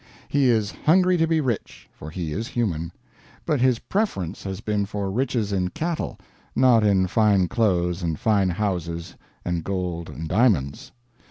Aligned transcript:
He 0.29 0.47
is 0.49 0.71
hungry 0.71 1.15
to 1.17 1.27
be 1.27 1.41
rich, 1.41 1.87
for 1.93 2.09
he 2.09 2.33
is 2.33 2.47
human; 2.47 2.91
but 3.45 3.61
his 3.61 3.77
preference 3.77 4.43
has 4.45 4.59
been 4.59 4.87
for 4.87 5.11
riches 5.11 5.53
in 5.53 5.69
cattle, 5.69 6.17
not 6.55 6.83
in 6.83 7.05
fine 7.05 7.47
clothes 7.47 8.01
and 8.01 8.17
fine 8.19 8.49
houses 8.49 9.13
and 9.45 9.63
gold 9.63 10.09
and 10.09 10.27
diamonds. 10.27 10.91